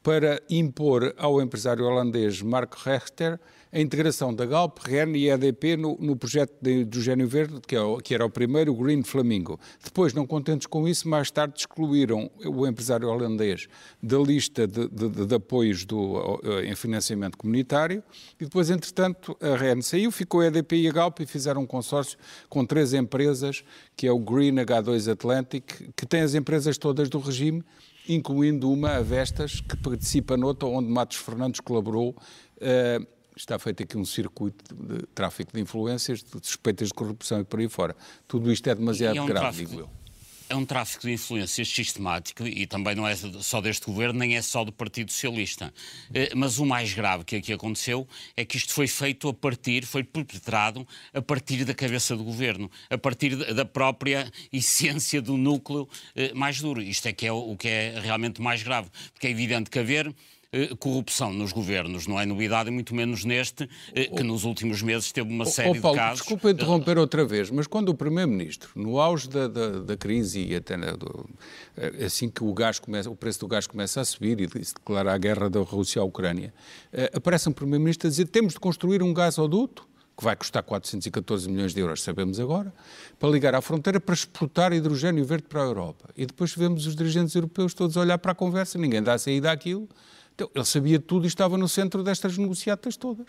[0.08, 3.38] para impor ao empresário holandês Mark Rechter
[3.78, 7.80] a integração da Galp, REN e EDP no, no projeto de hidrogênio verde, que, é
[7.80, 9.60] o, que, era o primeiro, o Green Flamingo.
[9.84, 13.68] Depois, não contentes com isso, mais tarde excluíram o empresário holandês
[14.02, 18.04] da lista de, de, de apoios do, em financiamento comunitário
[18.40, 21.68] e depois, entretanto, a REN saiu, ficou a EDP e a Galp e fizeram um
[21.68, 22.18] consórcio
[22.50, 23.64] com três empresas,
[23.96, 27.64] que é o Green H2 Atlantic, que tem as empresas todas do regime,
[28.10, 32.16] incluindo uma, a Vestas, que participa noutra, onde Matos Fernandes colaborou,
[32.58, 37.44] uh, está feito aqui um circuito de tráfico de influências, de suspeitas de corrupção e
[37.44, 37.96] por aí fora.
[38.28, 39.90] Tudo isto é demasiado é um grave, tráfico, digo eu.
[40.50, 44.42] É um tráfico de influências sistemático e também não é só deste governo, nem é
[44.42, 45.74] só do Partido Socialista.
[46.14, 49.86] Eh, mas o mais grave que aqui aconteceu é que isto foi feito a partir,
[49.86, 55.88] foi perpetrado a partir da cabeça do governo, a partir da própria essência do núcleo
[56.16, 56.82] eh, mais duro.
[56.82, 60.16] Isto é que é o que é realmente mais grave, porque é evidente que haver
[60.80, 65.30] corrupção nos governos, não é novidade, muito menos neste, eh, que nos últimos meses teve
[65.30, 66.20] uma série oh, Paulo, de casos.
[66.20, 70.56] Desculpa interromper outra vez, mas quando o Primeiro-Ministro, no auge da, da, da, crise e
[70.56, 71.30] até do,
[71.78, 74.74] eh, assim que o gás começa, o preço do gás começa a subir e se
[74.74, 76.54] declara a guerra da Rússia à Ucrânia,
[77.14, 81.76] aparece um Primeiro-Ministro a dizer temos de construir um gasoduto que vai custar 414 milhões
[81.76, 82.74] de euros, sabemos agora,
[83.20, 86.10] para ligar à fronteira para exportar hidrogênio verde para a Europa.
[86.18, 89.20] E depois vemos os dirigentes europeus todos a olhar para a conversa, ninguém dá a
[89.20, 89.88] saída àquilo,
[90.38, 93.26] então, ele sabia tudo e estava no centro destas negociatas todas.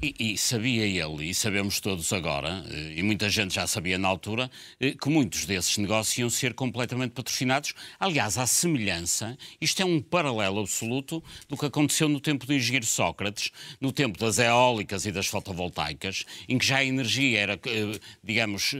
[0.00, 4.08] E, e, sabia ele, e sabemos todos agora, eh, e muita gente já sabia na
[4.08, 7.74] altura, eh, que muitos desses negócios iam ser completamente patrocinados.
[8.00, 12.86] Aliás, à semelhança, isto é um paralelo absoluto do que aconteceu no tempo do engenheiro
[12.86, 18.00] Sócrates, no tempo das eólicas e das fotovoltaicas, em que já a energia era, eh,
[18.24, 18.74] digamos,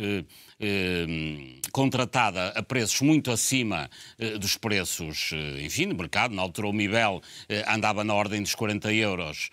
[1.73, 6.35] contratada a preços muito acima eh, dos preços, eh, enfim, de mercado.
[6.35, 7.23] Na altura o Mibel
[7.69, 9.51] andava na ordem dos 40 euros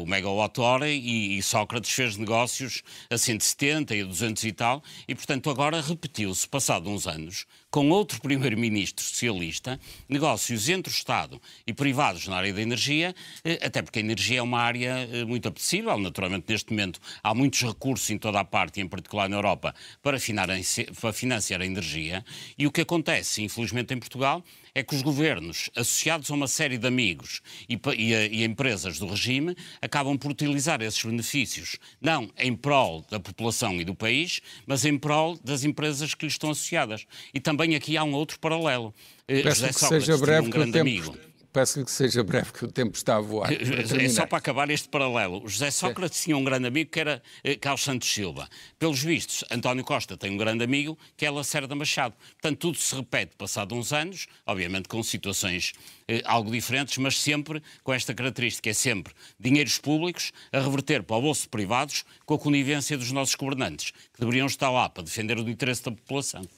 [0.00, 5.14] o megawatt-hora e, e Sócrates fez negócios a 170 e a 200 e tal, e
[5.14, 11.72] portanto agora repetiu-se, passado uns anos, com outro primeiro-ministro socialista, negócios entre o Estado e
[11.72, 15.48] privados na área da energia, eh, até porque a energia é uma área eh, muito
[15.48, 15.96] apetecível.
[15.96, 19.74] Naturalmente, neste momento, há muitos recursos em toda a parte, e em particular na Europa,
[20.02, 22.22] para financiar a energia.
[22.58, 26.78] E o que acontece, infelizmente, em Portugal, é que os governos, associados a uma série
[26.78, 32.54] de amigos e, e, e, empresas do regime, acabam por utilizar esses benefícios, não em
[32.54, 37.06] prol da população e do país, mas em prol das empresas que lhes estão associadas.
[37.34, 38.94] E também aqui há um outro paralelo.
[39.28, 41.16] Eh, Peço José que Sócrates seja breve, um grande amigo.
[41.52, 43.50] Peço-lhe que seja breve, que o tempo está a voar.
[43.52, 45.44] É só para acabar este paralelo.
[45.44, 46.24] O José Sócrates é.
[46.24, 48.48] tinha um grande amigo que era eh, Carlos Santos Silva.
[48.78, 52.14] Pelos vistos, António Costa tem um grande amigo que é Lacerda Machado.
[52.40, 55.74] Portanto, tudo se repete passado uns anos, obviamente com situações
[56.08, 61.16] eh, algo diferentes, mas sempre com esta característica: é sempre dinheiros públicos a reverter para
[61.16, 65.02] o bolso de privados com a conivência dos nossos governantes, que deveriam estar lá para
[65.02, 66.48] defender o interesse da população.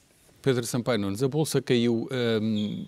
[0.45, 2.07] Pedro Sampaio Nunes, a Bolsa caiu,
[2.39, 2.85] um,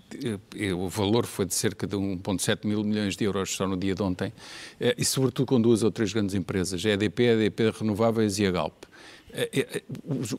[0.54, 3.96] eh, o valor foi de cerca de 1,7 mil milhões de euros só no dia
[3.96, 4.32] de ontem,
[4.78, 8.46] eh, e sobretudo com duas ou três grandes empresas, a EDP, a EDP Renováveis e
[8.46, 8.84] a Galp.
[9.32, 9.82] Eh,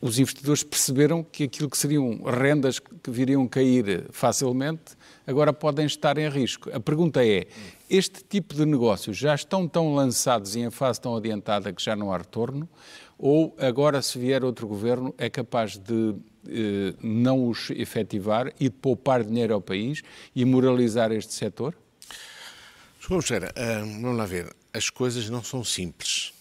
[0.02, 6.18] os investidores perceberam que aquilo que seriam rendas que viriam cair facilmente, agora podem estar
[6.18, 6.70] em risco.
[6.74, 7.48] A pergunta é,
[7.90, 11.98] este tipo de negócios já estão tão lançados e em fase tão adiantada que já
[11.98, 12.70] não há retorno,
[13.22, 16.39] ou agora, se vier outro governo, é capaz de eh,
[17.02, 20.02] não os efetivar e de poupar dinheiro ao país
[20.36, 21.76] e moralizar este setor?
[23.28, 24.56] Ver, uh, vamos lá ver.
[24.72, 26.32] As coisas não são simples.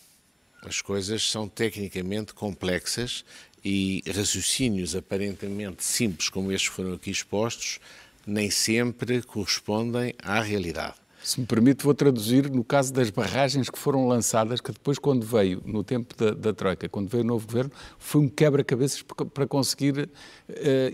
[0.63, 3.25] As coisas são tecnicamente complexas
[3.65, 7.81] e raciocínios aparentemente simples, como estes foram aqui expostos,
[8.27, 10.97] nem sempre correspondem à realidade.
[11.23, 15.27] Se me permite, vou traduzir no caso das barragens que foram lançadas, que depois, quando
[15.27, 19.05] veio, no tempo da, da Troika, quando veio o novo governo, foi um quebra-cabeças
[19.35, 20.09] para conseguir uh,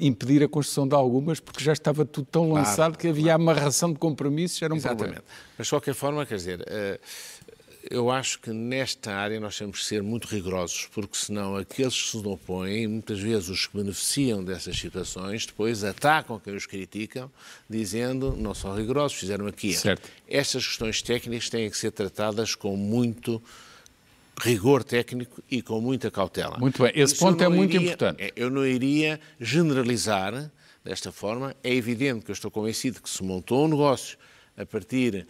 [0.00, 3.42] impedir a construção de algumas, porque já estava tudo tão lançado claro, que havia claro.
[3.42, 5.02] amarração de compromissos, era um Exatamente.
[5.02, 5.24] problema.
[5.58, 6.60] Mas, de qualquer forma, quer dizer.
[6.60, 6.98] Uh,
[7.90, 12.08] eu acho que nesta área nós temos que ser muito rigorosos, porque senão aqueles que
[12.08, 17.30] se opõem, muitas vezes os que beneficiam dessas situações, depois atacam quem os criticam,
[17.68, 19.74] dizendo não são rigorosos, fizeram aqui.
[19.74, 20.08] Certo.
[20.28, 23.42] Estas questões técnicas têm que ser tratadas com muito
[24.40, 26.58] rigor técnico e com muita cautela.
[26.58, 28.22] Muito bem, esse ponto é muito iria, importante.
[28.22, 30.50] É, eu não iria generalizar
[30.82, 31.54] desta forma.
[31.62, 34.18] É evidente que eu estou convencido que se montou um negócio
[34.56, 35.26] a partir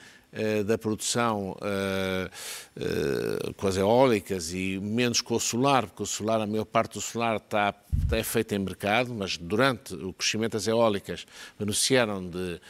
[0.64, 2.30] da produção uh,
[2.76, 6.94] uh, com as eólicas e menos com o solar, porque o solar, a maior parte
[6.94, 11.24] do solar está, está é feita em mercado, mas durante o crescimento das eólicas
[11.58, 12.60] beneficiaram de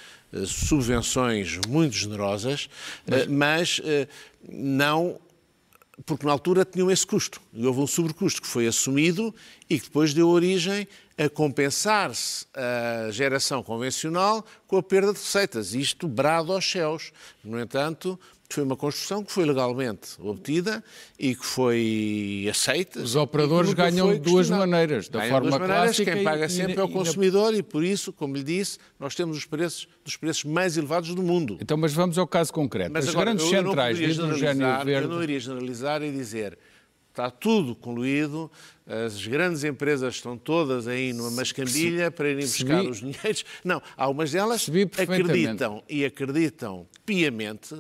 [0.47, 2.69] subvenções muito generosas,
[3.07, 3.81] mas, mas
[4.49, 5.19] não
[6.05, 9.33] porque na altura tinham esse custo e houve um sobrecusto que foi assumido
[9.71, 15.75] e que depois deu origem a compensar-se a geração convencional com a perda de receitas.
[15.75, 17.13] Isto brado aos céus.
[17.43, 18.19] No entanto,
[18.55, 20.83] foi uma construção que foi legalmente obtida
[21.19, 23.01] e que foi aceita.
[23.01, 26.13] Os operadores ganham de duas maneiras, da ganham forma duas maneiras, clássica.
[26.15, 29.15] Quem paga e, sempre e, é o consumidor e, por isso, como lhe disse, nós
[29.15, 31.59] temos os preços dos preços mais elevados do mundo.
[31.61, 32.93] Então, mas vamos ao caso concreto.
[32.93, 35.09] Mas As agora, grandes centrais de hidrogênio verde...
[35.09, 36.59] Eu não iria generalizar e dizer
[37.15, 38.51] está tudo concluído,
[38.85, 43.45] as grandes empresas estão todas aí numa mascambilha para irem buscar os dinheiros.
[43.65, 47.77] Não, algumas delas acreditam e acreditam piamente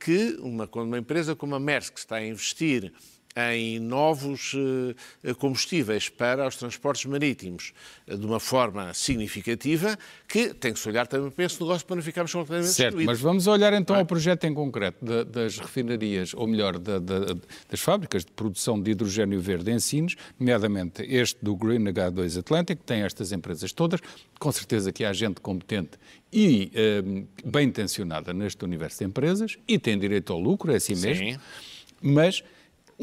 [0.00, 2.92] que uma, quando uma empresa como a Maersk está a investir
[3.36, 4.54] em novos
[5.24, 7.72] eh, combustíveis para os transportes marítimos
[8.06, 11.96] eh, de uma forma significativa, que tem que se olhar também para esse negócio para
[11.96, 16.46] não ficarmos completamente Certo, mas vamos olhar então ao projeto em concreto das refinarias, ou
[16.46, 22.38] melhor, das fábricas de produção de hidrogênio verde em Sines, nomeadamente este do Green H2
[22.38, 24.00] Atlantic, que tem estas empresas todas,
[24.38, 25.98] com certeza que há gente competente
[26.32, 27.02] e eh,
[27.44, 31.38] bem intencionada neste universo de empresas, e tem direito ao lucro, é assim mesmo, Sim.
[32.00, 32.42] mas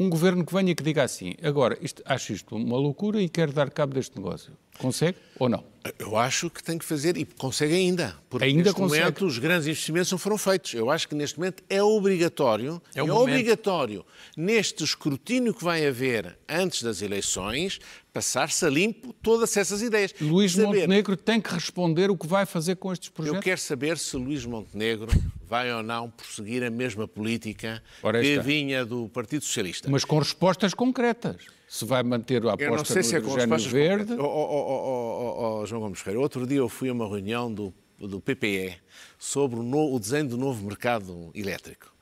[0.00, 3.28] um governo que venha e que diga assim, agora, isto, acho isto uma loucura e
[3.28, 4.50] quero dar cabo deste negócio.
[4.78, 5.62] Consegue ou não?
[5.98, 8.16] Eu acho que tem que fazer e consegue ainda.
[8.30, 9.00] Porque ainda neste consegue.
[9.02, 10.72] momento os grandes investimentos não foram feitos.
[10.72, 16.38] Eu acho que neste momento é obrigatório, é, é obrigatório, neste escrutínio que vai haver
[16.48, 17.78] antes das eleições,
[18.12, 20.14] passar-se a limpo todas essas ideias.
[20.20, 20.66] Luís saber...
[20.66, 23.36] Montenegro tem que responder o que vai fazer com estes projetos.
[23.36, 25.10] Eu quero saber se Luís Montenegro
[25.46, 27.82] vai ou não prosseguir a mesma política
[28.20, 29.88] que vinha do Partido Socialista.
[29.90, 34.12] Mas com respostas concretas se vai manter a aposta no se é hidrogênio verde.
[34.14, 38.20] Oh, oh, oh, João Gomes Ferreira, outro dia eu fui a uma reunião do, do
[38.20, 38.76] PPE
[39.16, 41.94] sobre o, no, o desenho do novo mercado elétrico.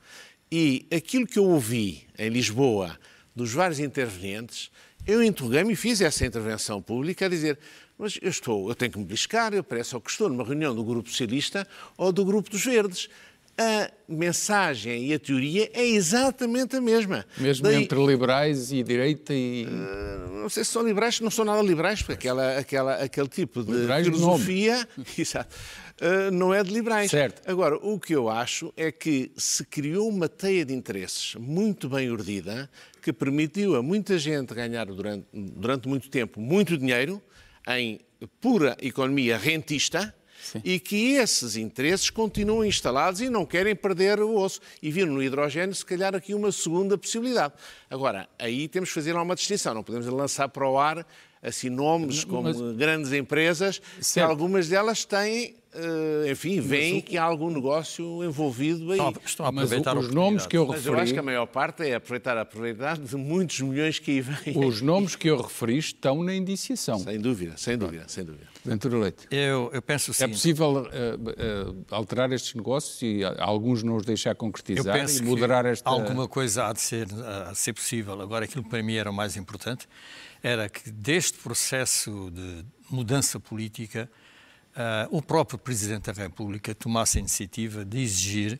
[0.51, 2.97] E aquilo que eu ouvi em Lisboa
[3.35, 4.71] dos vários intervenientes,
[5.09, 7.57] eu interroguei-me e fiz essa intervenção pública a dizer
[7.99, 10.85] mas eu estou, eu tenho que me beliscar, eu parece que estou numa reunião do
[10.85, 11.67] Grupo Socialista
[11.97, 13.09] ou do Grupo dos Verdes.
[13.57, 17.25] A mensagem e a teoria é exatamente a mesma.
[17.37, 19.65] Mesmo Daí, entre liberais e direita e...
[19.65, 23.61] Uh, não sei se são liberais, não são nada liberais, porque aquela, aquela, aquele tipo
[23.61, 24.87] de liberais filosofia
[25.19, 25.53] exato,
[26.01, 27.11] uh, não é de liberais.
[27.11, 27.41] Certo.
[27.49, 32.09] Agora, o que eu acho é que se criou uma teia de interesses muito bem
[32.09, 32.69] urdida
[33.01, 37.21] que permitiu a muita gente ganhar durante, durante muito tempo muito dinheiro
[37.67, 37.99] em
[38.41, 40.61] pura economia rentista, Sim.
[40.63, 44.61] e que esses interesses continuam instalados e não querem perder o osso.
[44.81, 47.53] E viram no hidrogênio, se calhar, aqui uma segunda possibilidade.
[47.89, 51.05] Agora, aí temos que fazer uma distinção, não podemos lançar para o ar
[51.41, 52.59] assim nomes como Mas...
[52.75, 54.25] grandes empresas, certo.
[54.25, 58.99] que algumas delas têm Uh, enfim, veem que há algum negócio envolvido aí.
[59.23, 60.79] Estão a aproveitar Mas os nomes que eu referi...
[60.79, 64.09] Mas eu acho que a maior parte é aproveitar a probabilidade de muitos milhões que
[64.09, 64.65] aí vêm.
[64.65, 66.97] Os nomes que eu referi estão na indiciação.
[66.97, 68.47] Sem dúvida, sem dúvida, sem dúvida.
[68.65, 69.27] Ventura Leite.
[69.29, 70.23] Eu, eu penso sim.
[70.23, 75.21] É possível uh, uh, alterar estes negócios e alguns não os deixar concretizar eu penso
[75.21, 75.87] e moderar que esta...
[75.87, 77.07] alguma coisa há de ser,
[77.47, 78.19] há de ser possível.
[78.19, 79.87] Agora, aquilo que para mim era o mais importante
[80.41, 84.09] era que deste processo de mudança política
[84.75, 88.59] uh, o próprio Presidente da República tomasse a iniciativa de exigir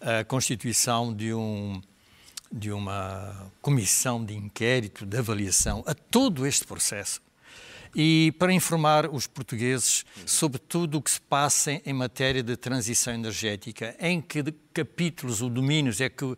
[0.00, 1.82] a constituição de, um,
[2.52, 7.20] de uma comissão de inquérito, de avaliação a todo este processo
[7.94, 13.14] e para informar os portugueses sobre tudo o que se passa em matéria de transição
[13.14, 16.36] energética, em que capítulos ou domínios é que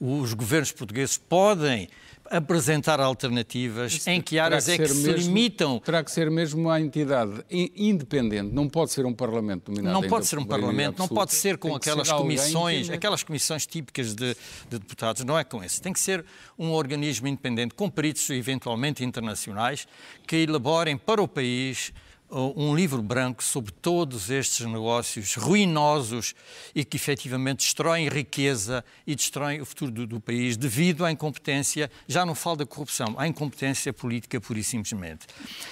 [0.00, 1.88] os governos portugueses podem
[2.32, 5.78] apresentar alternativas, Isso em que áreas que é que se mesmo, limitam.
[5.78, 10.00] Terá que ser mesmo uma entidade independente, não pode ser um Parlamento dominado.
[10.00, 14.14] Não pode ser um Parlamento, não pode ser com aquelas ser comissões, aquelas comissões típicas
[14.14, 14.34] de,
[14.68, 15.80] de, deputados, não é com esse.
[15.80, 16.24] Tem que ser
[16.58, 19.86] um organismo independente, com peritos eventualmente internacionais,
[20.26, 21.92] que elaborem para o país
[22.32, 26.34] um livro branco sobre todos estes negócios ruinosos
[26.74, 31.90] e que efetivamente destroem riqueza e destroem o futuro do, do, país devido à incompetência,
[32.08, 35.26] já não falo da corrupção, à incompetência política pura e simplesmente.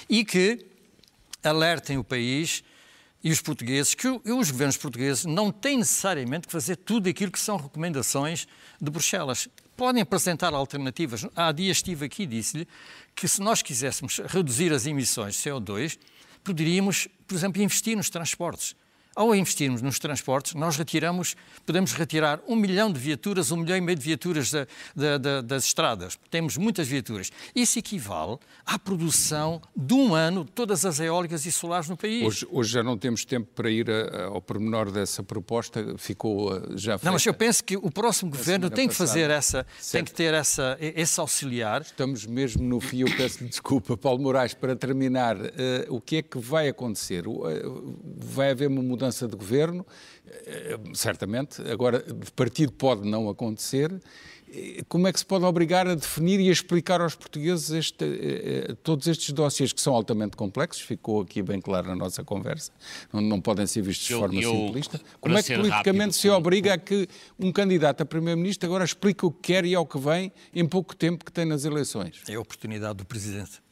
[0.08, 0.66] E que
[1.42, 2.62] alertem o país
[3.22, 7.38] e os portugueses que os governos portugueses não têm necessariamente que fazer tudo aquilo que
[7.40, 8.46] são recomendações
[8.80, 9.48] de Bruxelas.
[9.76, 11.26] Podem apresentar alternativas.
[11.34, 12.68] Há dias estive aqui e disse-lhe
[13.14, 15.98] que se nós quiséssemos reduzir as emissões de CO2,
[16.43, 18.76] poderíamos, por exemplo, investir nos transportes.
[19.16, 21.34] Ao investirmos nos transportes, nós retiramos,
[21.66, 25.40] podemos retirar um milhão de viaturas, um milhão e meio de viaturas da, da, da,
[25.40, 26.16] das estradas.
[26.30, 27.30] Temos muitas viaturas.
[27.54, 32.24] Isso equivale à produção de um ano de todas as eólicas e solares no país.
[32.24, 36.52] Hoje, hoje já não temos tempo para ir a, a, ao pormenor dessa proposta, ficou
[36.52, 37.06] uh, já feita.
[37.06, 39.92] Não, mas eu penso que o próximo governo tem que fazer essa, certo.
[39.92, 41.82] tem que ter essa, esse auxiliar.
[41.82, 45.50] Estamos mesmo no fio, eu peço desculpa, Paulo Moraes, para terminar, uh,
[45.88, 47.26] o que é que vai acontecer?
[47.26, 49.86] Uh, vai haver uma mudança mudança de governo,
[50.26, 53.90] eh, certamente, agora de partido pode não acontecer.
[54.53, 58.05] Eh, como é que se pode obrigar a definir e a explicar aos portugueses este,
[58.05, 60.82] eh, todos estes dossiês que são altamente complexos?
[60.82, 62.70] Ficou aqui bem claro na nossa conversa.
[63.11, 65.01] Não, não podem ser vistos de forma eu, simplista.
[65.18, 69.24] Como é que politicamente rápido, se obriga a que um candidato a primeiro-ministro agora explique
[69.24, 72.20] o que quer e ao que vem em pouco tempo que tem nas eleições?
[72.28, 73.62] É a oportunidade do Presidente.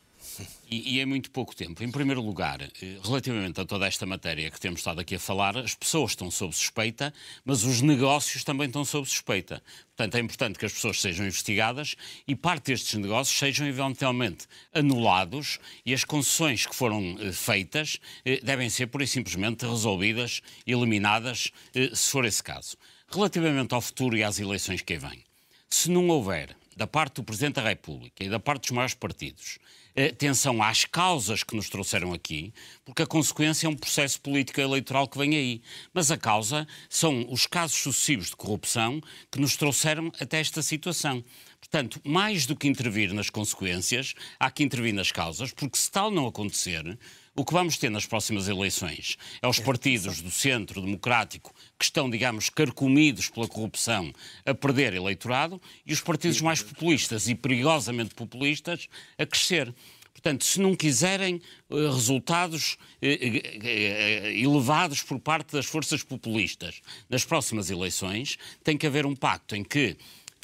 [0.71, 1.83] E, e, é muito pouco tempo.
[1.83, 5.57] Em primeiro lugar, eh, relativamente a toda esta matéria que temos estado aqui a falar,
[5.57, 7.13] as pessoas estão sob suspeita,
[7.45, 9.63] mas os negócios também estão sob suspeita.
[9.97, 15.59] Portanto, é importante que as pessoas sejam investigadas e parte destes negócios sejam eventualmente anulados
[15.85, 21.51] e as concessões que foram eh, feitas eh, devem ser, pura e simplesmente, resolvidas, eliminadas,
[21.95, 22.77] se for esse caso.
[23.11, 25.25] Relativamente ao futuro e às eleições que aí vêm,
[25.69, 29.59] se não houver, da parte do Presidente da República e da parte dos maiores partidos,
[30.07, 32.53] atenção às causas que nos trouxeram aqui,
[32.85, 35.63] porque a consequência é um processo político eleitoral que vem aí.
[35.93, 41.23] Mas a causa são os casos sucessivos de corrupção que nos trouxeram até esta situação.
[41.61, 46.11] Portanto, mais do que intervir nas consequências, há que intervir nas causas, porque se tal
[46.11, 46.99] não acontecer,
[47.39, 52.11] o que vamos ter nas próximas eleições é os partidos do centro democrático que estão,
[52.11, 54.13] digamos, carcomidos pela corrupção
[54.45, 59.73] a perder eleitorado e os partidos mais populistas e perigosamente populistas a crescer.
[60.13, 67.25] Portanto, se não quiserem uh, resultados uh, uh, elevados por parte das forças populistas nas
[67.25, 69.97] próximas eleições, tem que haver um pacto em que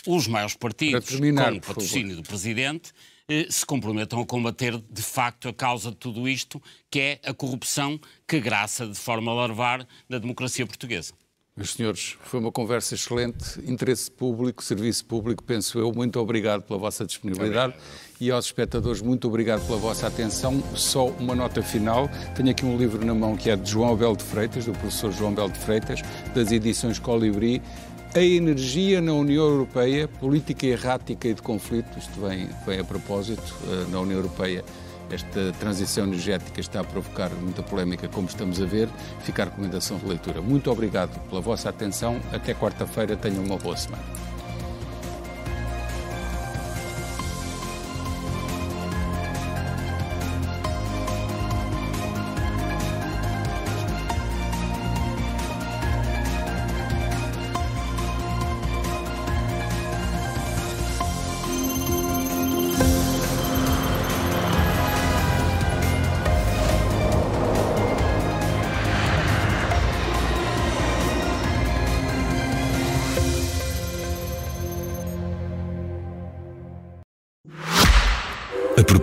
[0.06, 3.13] os maiores partidos, terminar, com o patrocínio do Presidente, eh,
[3.48, 7.98] se comprometam a combater de facto a causa de tudo isto, que é a corrupção
[8.26, 11.14] que graça de forma a larvar na democracia portuguesa.
[11.56, 15.92] Meus senhores, foi uma conversa excelente, interesse público, serviço público, penso eu.
[15.92, 17.74] Muito obrigado pela vossa disponibilidade
[18.20, 20.60] e aos espectadores, muito obrigado pela vossa atenção.
[20.74, 24.16] Só uma nota final: tenho aqui um livro na mão que é de João Abel
[24.16, 26.02] de Freitas, do professor João Abel de Freitas,
[26.34, 27.62] das edições Colibri
[28.14, 33.54] a energia na União Europeia, política errática e de conflito, isto vem, vem a propósito,
[33.68, 34.64] eh, na União Europeia
[35.10, 38.88] esta transição energética está a provocar muita polémica, como estamos a ver,
[39.20, 40.40] fica a recomendação de leitura.
[40.40, 44.33] Muito obrigado pela vossa atenção, até quarta-feira, tenham uma boa semana.